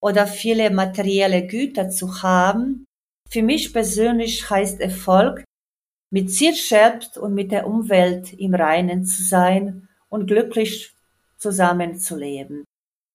oder 0.00 0.26
viele 0.26 0.70
materielle 0.70 1.46
Güter 1.46 1.90
zu 1.90 2.22
haben. 2.22 2.84
Für 3.30 3.42
mich 3.42 3.72
persönlich 3.72 4.48
heißt 4.48 4.80
Erfolg, 4.80 5.44
mit 6.10 6.30
sich 6.30 6.66
selbst 6.66 7.18
und 7.18 7.34
mit 7.34 7.52
der 7.52 7.66
Umwelt 7.66 8.32
im 8.32 8.54
Reinen 8.54 9.04
zu 9.04 9.22
sein 9.22 9.88
und 10.08 10.26
glücklich 10.26 10.94
zusammenzuleben. 11.36 12.64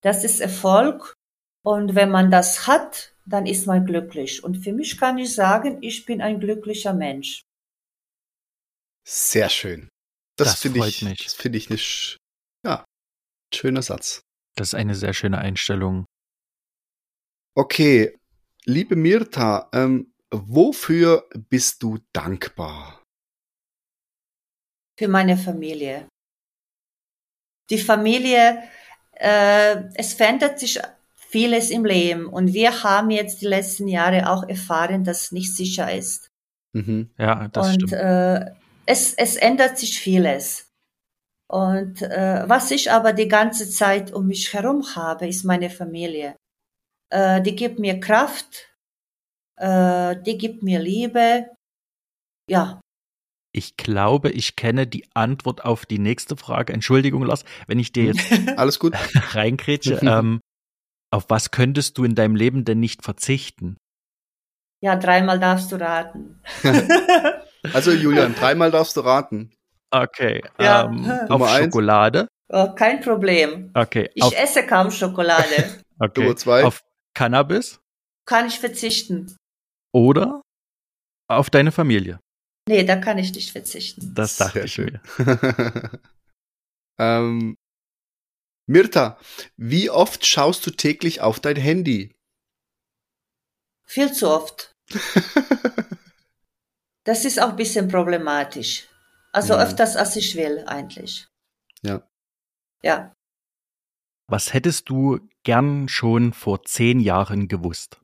Das 0.02 0.24
ist 0.24 0.40
Erfolg 0.40 1.14
und 1.64 1.96
wenn 1.96 2.12
man 2.12 2.30
das 2.30 2.68
hat, 2.68 3.14
dann 3.26 3.46
ist 3.46 3.66
man 3.68 3.86
glücklich. 3.86 4.44
Und 4.44 4.58
für 4.64 4.74
mich 4.74 4.98
kann 4.98 5.18
ich 5.18 5.34
sagen, 5.34 5.80
ich 5.82 6.06
bin 6.06 6.22
ein 6.22 6.40
glücklicher 6.40 6.94
Mensch. 6.94 7.42
Sehr 9.08 9.50
schön. 9.50 9.90
Das, 10.38 10.50
das 10.50 10.62
finde 10.62 10.88
ich, 10.88 11.02
mich. 11.02 11.24
das 11.24 11.34
finde 11.34 11.58
ich 11.58 11.70
nicht, 11.70 12.18
ja, 12.66 12.86
schöner 13.54 13.82
Satz. 13.82 14.22
Das 14.56 14.70
ist 14.70 14.76
eine 14.76 14.96
sehr 14.96 15.14
schöne 15.14 15.38
Einstellung. 15.38 16.06
Okay, 17.56 18.18
liebe 18.66 18.96
Mirta, 18.96 19.70
ähm, 19.74 20.14
wofür 20.32 21.28
bist 21.50 21.84
du 21.84 22.00
dankbar? 22.14 23.04
Für 24.98 25.08
meine 25.08 25.38
Familie. 25.38 26.08
Die 27.70 27.78
Familie, 27.78 28.64
äh, 29.14 29.84
es 29.96 30.14
verändert 30.14 30.60
sich 30.60 30.80
vieles 31.16 31.72
im 31.72 31.86
Leben 31.86 32.28
und 32.28 32.54
wir 32.54 32.84
haben 32.84 33.10
jetzt 33.10 33.42
die 33.42 33.48
letzten 33.48 33.88
Jahre 33.88 34.30
auch 34.30 34.48
erfahren, 34.48 35.04
dass 35.04 35.24
es 35.24 35.32
nicht 35.32 35.56
sicher 35.56 35.92
ist. 35.92 36.30
Mhm. 36.74 37.10
Ja, 37.18 37.48
das 37.48 37.68
und, 37.68 37.74
stimmt. 37.74 37.94
Äh, 37.94 38.52
es, 38.86 39.14
es 39.14 39.36
ändert 39.36 39.78
sich 39.78 40.00
vieles. 40.00 40.70
Und 41.48 42.02
äh, 42.02 42.44
was 42.48 42.72
ich 42.72 42.92
aber 42.92 43.14
die 43.14 43.28
ganze 43.28 43.70
Zeit 43.70 44.12
um 44.12 44.28
mich 44.28 44.54
herum 44.54 44.96
habe, 44.96 45.28
ist 45.28 45.44
meine 45.44 45.70
Familie. 45.70 46.36
Äh, 47.14 47.44
die 47.44 47.56
gibt 47.56 47.78
mir 47.78 48.00
Kraft, 48.00 48.74
äh, 49.58 50.16
die 50.24 50.36
gibt 50.36 50.64
mir 50.64 50.80
Liebe. 50.80 51.46
Ja. 52.50 52.82
Ich 53.56 53.78
glaube, 53.78 54.32
ich 54.32 54.56
kenne 54.56 54.88
die 54.88 55.08
Antwort 55.14 55.64
auf 55.64 55.86
die 55.86 56.00
nächste 56.00 56.36
Frage. 56.36 56.74
Entschuldigung, 56.74 57.22
Lars, 57.24 57.46
wenn 57.68 57.78
ich 57.78 57.92
dir 57.92 58.06
jetzt 58.06 58.26
alles 58.58 58.80
gut 58.80 58.96
reinkrätsche. 59.36 60.00
ähm, 60.02 60.40
auf 61.12 61.26
was 61.30 61.52
könntest 61.52 62.00
du 62.00 62.04
in 62.04 62.16
deinem 62.16 62.36
Leben 62.36 62.66
denn 62.66 62.80
nicht 62.80 63.04
verzichten? 63.04 63.78
Ja, 64.82 64.96
dreimal 64.96 65.40
darfst 65.40 65.72
du 65.72 65.76
raten. 65.80 66.42
Also 67.72 67.92
Julian, 67.94 68.36
dreimal 68.36 68.72
darfst 68.72 68.98
du 68.98 69.00
raten. 69.00 69.54
Okay. 69.90 70.44
Ja. 70.60 70.84
Ähm, 70.84 71.10
auf 71.30 71.50
Schokolade. 71.58 72.28
Oh, 72.50 72.74
kein 72.76 73.00
Problem. 73.00 73.72
Okay. 73.74 74.10
Ich 74.16 74.22
auf, 74.22 74.38
esse 74.38 74.68
kaum 74.68 74.92
Schokolade. 74.92 75.80
okay. 75.98 76.20
Nummer 76.20 76.36
zwei. 76.36 76.66
Auf 76.66 76.84
Cannabis? 77.14 77.80
Kann 78.26 78.48
ich 78.48 78.60
verzichten. 78.60 79.36
Oder 79.94 80.42
auf 81.30 81.50
deine 81.50 81.72
Familie? 81.72 82.20
Nee, 82.68 82.84
da 82.84 82.96
kann 82.96 83.18
ich 83.18 83.34
nicht 83.34 83.52
verzichten. 83.52 84.14
Das 84.14 84.38
dachte 84.38 84.62
ich 84.62 84.78
mir. 84.78 85.02
ähm, 86.98 87.56
Mirta, 88.68 89.20
wie 89.58 89.90
oft 89.90 90.26
schaust 90.26 90.66
du 90.66 90.72
täglich 90.72 91.22
auf 91.22 91.40
dein 91.40 91.58
Handy? 91.58 92.16
Viel 93.86 94.14
zu 94.14 94.30
oft. 94.30 94.72
Das 97.04 97.26
ist 97.26 97.42
auch 97.42 97.50
ein 97.50 97.56
bisschen 97.56 97.88
problematisch. 97.90 98.88
Also 99.32 99.54
ja. 99.54 99.64
öfters 99.64 99.96
als 99.96 100.16
ich 100.16 100.36
will, 100.36 100.64
eigentlich. 100.68 101.28
Ja. 101.82 102.08
Ja. 102.82 103.14
Was 104.28 104.54
hättest 104.54 104.90
du 104.90 105.20
gern 105.44 105.88
schon 105.90 106.34
vor 106.34 106.64
zehn 106.64 107.00
Jahren 107.00 107.48
gewusst? 107.48 108.02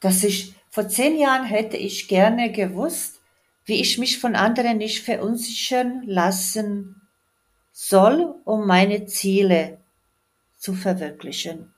Dass 0.00 0.22
ich 0.22 0.54
vor 0.70 0.88
zehn 0.88 1.18
Jahren 1.18 1.44
hätte 1.44 1.76
ich 1.76 2.08
gerne 2.08 2.52
gewusst, 2.52 3.20
wie 3.64 3.80
ich 3.80 3.98
mich 3.98 4.18
von 4.20 4.36
anderen 4.36 4.78
nicht 4.78 5.04
verunsichern 5.04 6.02
lassen 6.06 7.02
soll, 7.72 8.40
um 8.44 8.66
meine 8.66 9.06
Ziele 9.06 9.84
zu 10.56 10.74
verwirklichen. 10.74 11.74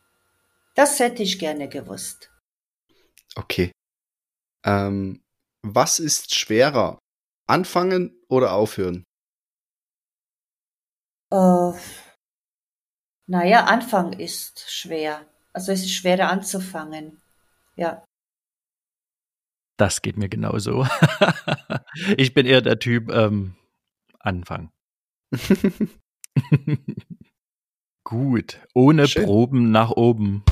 Das 0.74 1.00
hätte 1.00 1.22
ich 1.22 1.38
gerne 1.38 1.68
gewusst. 1.68 2.30
Okay. 3.34 3.72
Ähm, 4.64 5.22
was 5.62 5.98
ist 5.98 6.34
schwerer? 6.34 6.98
Anfangen 7.48 8.20
oder 8.28 8.52
aufhören? 8.52 9.04
Äh, 11.30 11.72
naja, 13.28 13.64
Anfang 13.66 14.14
ist 14.14 14.70
schwer. 14.70 15.26
Also 15.52 15.70
es 15.70 15.80
ist 15.80 15.92
schwerer 15.92 16.30
anzufangen. 16.30 17.20
Ja. 17.76 18.02
Das 19.76 20.00
geht 20.00 20.16
mir 20.16 20.30
genauso. 20.30 20.86
ich 22.16 22.32
bin 22.32 22.46
eher 22.46 22.62
der 22.62 22.78
Typ 22.78 23.10
ähm, 23.10 23.54
Anfang. 24.18 24.72
Gut, 28.02 28.60
ohne 28.74 29.06
Schön. 29.06 29.24
Proben 29.24 29.70
nach 29.70 29.90
oben. 29.90 30.42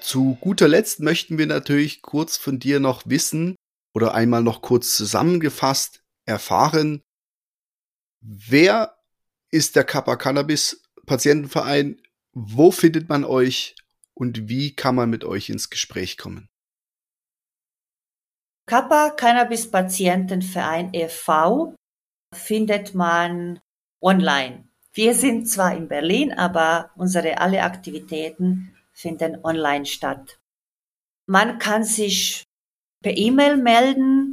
Zu 0.00 0.38
guter 0.40 0.68
Letzt 0.68 1.00
möchten 1.00 1.36
wir 1.36 1.46
natürlich 1.46 2.00
kurz 2.00 2.38
von 2.38 2.58
dir 2.58 2.80
noch 2.80 3.02
wissen 3.04 3.56
oder 3.94 4.14
einmal 4.14 4.42
noch 4.42 4.62
kurz 4.62 4.96
zusammengefasst 4.96 6.02
erfahren, 6.28 7.02
wer 8.20 8.96
ist 9.50 9.76
der 9.76 9.84
Kappa 9.84 10.16
Cannabis 10.16 10.82
Patientenverein? 11.06 12.00
Wo 12.32 12.70
findet 12.70 13.08
man 13.08 13.24
euch 13.24 13.74
und 14.14 14.48
wie 14.48 14.76
kann 14.76 14.94
man 14.94 15.10
mit 15.10 15.24
euch 15.24 15.48
ins 15.48 15.70
Gespräch 15.70 16.18
kommen? 16.18 16.48
Kappa 18.66 19.10
Cannabis 19.10 19.70
Patientenverein 19.70 20.92
e.V. 20.92 21.74
findet 22.34 22.94
man 22.94 23.60
online. 24.02 24.68
Wir 24.92 25.14
sind 25.14 25.48
zwar 25.48 25.74
in 25.74 25.88
Berlin, 25.88 26.32
aber 26.32 26.90
unsere 26.96 27.38
alle 27.38 27.62
Aktivitäten 27.62 28.76
finden 28.92 29.42
online 29.42 29.86
statt. 29.86 30.38
Man 31.26 31.58
kann 31.58 31.84
sich 31.84 32.44
per 33.02 33.16
E-Mail 33.16 33.56
melden 33.56 34.27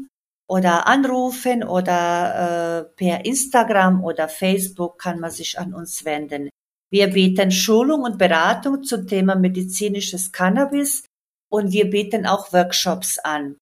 oder 0.47 0.87
anrufen 0.87 1.63
oder 1.63 2.87
äh, 2.89 2.95
per 2.95 3.25
Instagram 3.25 4.03
oder 4.03 4.27
Facebook 4.29 4.99
kann 4.99 5.19
man 5.19 5.31
sich 5.31 5.57
an 5.57 5.73
uns 5.73 6.05
wenden. 6.05 6.49
Wir 6.91 7.07
bieten 7.07 7.51
Schulung 7.51 8.03
und 8.03 8.17
Beratung 8.17 8.83
zum 8.83 9.07
Thema 9.07 9.35
medizinisches 9.35 10.31
Cannabis 10.31 11.03
und 11.49 11.71
wir 11.71 11.89
bieten 11.89 12.25
auch 12.25 12.53
Workshops 12.53 13.19
an. 13.19 13.57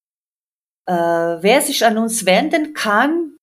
Äh, 0.86 0.94
wer 0.94 1.62
sich 1.62 1.86
an 1.86 1.98
uns 1.98 2.26
wenden 2.26 2.74
kann, 2.74 3.38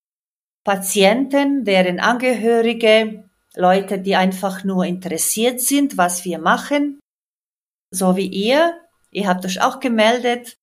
Patienten, 0.63 1.65
deren 1.65 1.99
Angehörige, 1.99 3.27
Leute, 3.55 3.99
die 3.99 4.15
einfach 4.15 4.63
nur 4.63 4.85
interessiert 4.85 5.59
sind, 5.59 5.97
was 5.97 6.23
wir 6.23 6.39
machen, 6.39 6.99
so 7.89 8.15
wie 8.15 8.27
ihr, 8.27 8.79
ihr 9.09 9.27
habt 9.27 9.45
euch 9.45 9.61
auch 9.61 9.79
gemeldet, 9.79 10.57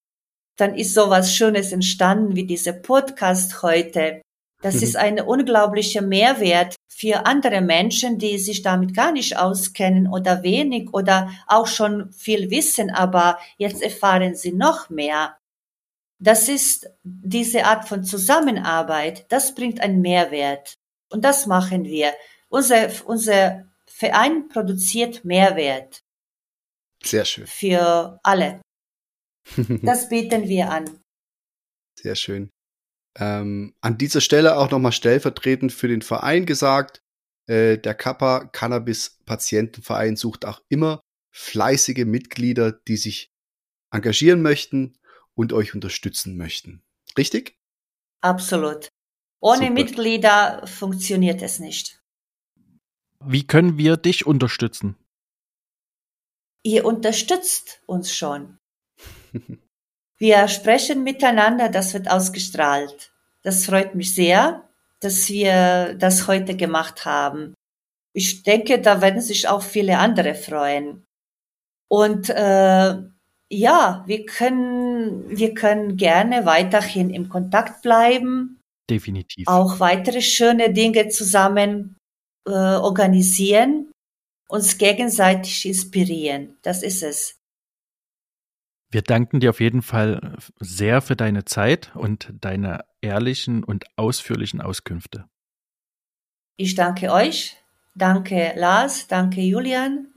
dann 0.58 0.74
ist 0.74 0.92
sowas 0.92 1.34
Schönes 1.34 1.72
entstanden 1.72 2.36
wie 2.36 2.44
dieser 2.44 2.72
Podcast 2.72 3.62
heute. 3.62 4.20
Das 4.60 4.76
mhm. 4.76 4.82
ist 4.82 4.96
ein 4.96 5.20
unglaublicher 5.20 6.02
Mehrwert 6.02 6.74
für 6.88 7.26
andere 7.26 7.60
Menschen, 7.60 8.18
die 8.18 8.38
sich 8.38 8.62
damit 8.62 8.94
gar 8.94 9.12
nicht 9.12 9.38
auskennen 9.38 10.08
oder 10.08 10.42
wenig 10.42 10.92
oder 10.92 11.30
auch 11.46 11.68
schon 11.68 12.12
viel 12.12 12.50
wissen, 12.50 12.90
aber 12.90 13.38
jetzt 13.56 13.80
erfahren 13.80 14.34
sie 14.34 14.52
noch 14.52 14.90
mehr. 14.90 15.36
Das 16.18 16.48
ist 16.48 16.90
diese 17.04 17.64
Art 17.64 17.86
von 17.86 18.02
Zusammenarbeit, 18.02 19.26
das 19.28 19.54
bringt 19.54 19.80
einen 19.80 20.00
Mehrwert. 20.00 20.74
Und 21.10 21.24
das 21.24 21.46
machen 21.46 21.84
wir. 21.84 22.12
Unser, 22.48 22.88
unser 23.04 23.64
Verein 23.86 24.48
produziert 24.48 25.24
Mehrwert. 25.24 26.02
Sehr 27.04 27.24
schön. 27.24 27.46
Für 27.46 28.18
alle. 28.24 28.60
Das 29.82 30.08
bieten 30.08 30.48
wir 30.48 30.70
an. 30.70 31.00
Sehr 31.98 32.14
schön. 32.14 32.50
Ähm, 33.18 33.74
an 33.80 33.98
dieser 33.98 34.20
Stelle 34.20 34.56
auch 34.56 34.70
nochmal 34.70 34.92
stellvertretend 34.92 35.72
für 35.72 35.88
den 35.88 36.02
Verein 36.02 36.46
gesagt, 36.46 37.02
äh, 37.46 37.78
der 37.78 37.94
Kappa 37.94 38.44
Cannabis 38.46 39.18
Patientenverein 39.24 40.16
sucht 40.16 40.44
auch 40.44 40.62
immer 40.68 41.00
fleißige 41.32 42.04
Mitglieder, 42.04 42.72
die 42.72 42.96
sich 42.96 43.32
engagieren 43.90 44.42
möchten 44.42 44.98
und 45.34 45.52
euch 45.52 45.74
unterstützen 45.74 46.36
möchten. 46.36 46.82
Richtig? 47.16 47.56
Absolut. 48.20 48.88
Ohne 49.40 49.68
Super. 49.68 49.72
Mitglieder 49.72 50.66
funktioniert 50.66 51.42
es 51.42 51.58
nicht. 51.58 52.02
Wie 53.24 53.46
können 53.46 53.78
wir 53.78 53.96
dich 53.96 54.26
unterstützen? 54.26 54.96
Ihr 56.64 56.84
unterstützt 56.84 57.82
uns 57.86 58.14
schon. 58.14 58.58
Wir 60.18 60.48
sprechen 60.48 61.04
miteinander, 61.04 61.68
das 61.68 61.94
wird 61.94 62.10
ausgestrahlt. 62.10 63.12
Das 63.42 63.66
freut 63.66 63.94
mich 63.94 64.14
sehr, 64.14 64.64
dass 65.00 65.28
wir 65.28 65.94
das 65.94 66.26
heute 66.26 66.56
gemacht 66.56 67.04
haben. 67.04 67.54
Ich 68.12 68.42
denke, 68.42 68.80
da 68.80 69.00
werden 69.00 69.20
sich 69.20 69.48
auch 69.48 69.62
viele 69.62 69.98
andere 69.98 70.34
freuen. 70.34 71.04
Und 71.88 72.30
äh, 72.30 72.96
ja, 73.50 74.04
wir 74.06 74.26
können, 74.26 75.24
wir 75.28 75.54
können 75.54 75.96
gerne 75.96 76.44
weiterhin 76.44 77.10
im 77.10 77.28
Kontakt 77.28 77.82
bleiben. 77.82 78.60
Definitiv. 78.90 79.46
Auch 79.46 79.80
weitere 79.80 80.20
schöne 80.20 80.72
Dinge 80.72 81.08
zusammen 81.08 81.96
äh, 82.46 82.50
organisieren, 82.50 83.90
uns 84.48 84.78
gegenseitig 84.78 85.64
inspirieren. 85.66 86.56
Das 86.62 86.82
ist 86.82 87.02
es. 87.02 87.37
Wir 88.90 89.02
danken 89.02 89.40
dir 89.40 89.50
auf 89.50 89.60
jeden 89.60 89.82
Fall 89.82 90.36
sehr 90.60 91.02
für 91.02 91.14
deine 91.14 91.44
Zeit 91.44 91.94
und 91.94 92.32
deine 92.40 92.84
ehrlichen 93.02 93.62
und 93.62 93.84
ausführlichen 93.96 94.62
Auskünfte. 94.62 95.26
Ich 96.56 96.74
danke 96.74 97.12
euch, 97.12 97.56
danke 97.94 98.54
Lars, 98.56 99.06
danke 99.06 99.42
Julian 99.42 100.08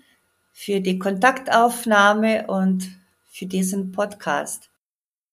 für 0.53 0.79
die 0.79 0.99
Kontaktaufnahme 0.99 2.47
und 2.47 2.89
für 3.29 3.45
diesen 3.45 3.91
Podcast. 3.91 4.69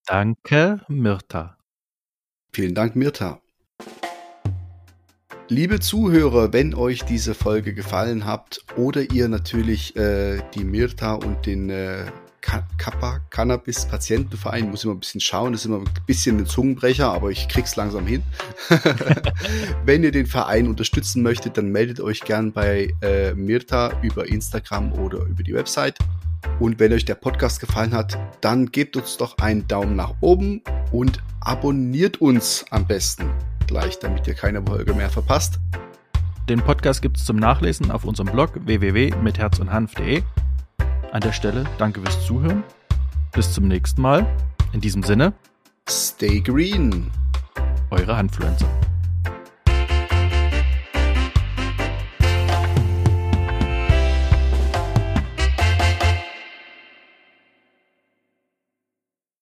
Danke, 0.07 0.81
Mirta. 0.89 1.59
Vielen 2.53 2.75
Dank, 2.75 2.97
Mirta. 2.97 3.41
Liebe 5.49 5.81
Zuhörer, 5.81 6.53
wenn 6.53 6.75
euch 6.75 7.05
diese 7.05 7.35
Folge 7.35 7.73
gefallen 7.73 8.25
hat 8.25 8.61
oder 8.77 9.11
ihr 9.13 9.29
natürlich 9.29 9.97
äh, 9.97 10.43
die 10.55 10.65
Mirta 10.65 11.15
und 11.15 11.47
den 11.47 11.71
äh, 11.71 12.07
Kappa 12.41 13.21
Cannabis 13.31 13.87
Patientenverein, 13.87 14.71
muss 14.71 14.85
immer 14.85 14.95
ein 14.95 15.01
bisschen 15.01 15.21
schauen, 15.21 15.53
das 15.53 15.63
ist 15.63 15.67
immer 15.67 15.79
ein 15.79 15.91
bisschen 16.07 16.39
ein 16.39 16.47
Zungenbrecher, 16.47 17.13
aber 17.13 17.31
ich 17.31 17.49
krieg's 17.49 17.77
langsam 17.77 18.07
hin. 18.07 18.23
Wenn 19.85 20.05
ihr 20.05 20.13
den 20.13 20.27
Verein 20.27 20.69
unterstützen 20.69 21.23
möchtet, 21.23 21.57
dann 21.59 21.71
meldet 21.71 22.01
euch 22.01 22.21
gern 22.23 22.53
bei 22.53 22.95
äh, 23.03 23.35
Mirta 23.35 24.01
über 24.03 24.29
Instagram 24.29 24.93
oder 24.93 25.25
über 25.25 25.43
die 25.43 25.55
Website. 25.55 25.99
Und 26.61 26.79
wenn 26.79 26.93
euch 26.93 27.05
der 27.05 27.15
Podcast 27.15 27.61
gefallen 27.61 27.93
hat, 27.93 28.19
dann 28.41 28.67
gebt 28.67 28.97
uns 28.97 29.17
doch 29.17 29.39
einen 29.39 29.67
Daumen 29.69 29.97
nach 29.97 30.15
oben 30.21 30.63
und 30.93 31.23
abonniert 31.41 32.21
uns 32.21 32.65
am 32.71 32.87
besten 32.87 33.31
gleich, 33.67 33.99
damit 33.99 34.27
ihr 34.27 34.35
keine 34.35 34.63
Folge 34.65 34.95
mehr 34.95 35.11
verpasst. 35.11 35.59
Den 36.49 36.61
Podcast 36.61 37.03
gibt 37.03 37.19
es 37.19 37.25
zum 37.25 37.37
Nachlesen 37.37 37.91
auf 37.91 38.05
unserem 38.05 38.33
Blog 38.33 38.53
www.mitherzundhanf.de. 38.65 40.23
An 41.13 41.23
der 41.23 41.33
Stelle 41.33 41.65
danke 41.79 42.01
fürs 42.03 42.27
Zuhören. 42.27 42.63
Bis 43.33 43.53
zum 43.53 43.67
nächsten 43.67 44.03
Mal. 44.03 44.27
In 44.73 44.81
diesem 44.81 45.03
Sinne. 45.03 45.33
Stay 45.89 46.41
green. 46.41 47.11
Eure 47.91 48.17
Handfluencer. 48.17 48.69